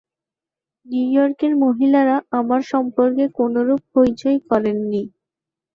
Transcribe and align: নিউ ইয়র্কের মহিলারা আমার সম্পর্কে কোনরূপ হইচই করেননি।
নিউ 0.85 1.05
ইয়র্কের 1.11 1.53
মহিলারা 1.63 2.17
আমার 2.39 2.61
সম্পর্কে 2.71 3.23
কোনরূপ 3.37 3.81
হইচই 3.95 4.37
করেননি। 4.49 5.03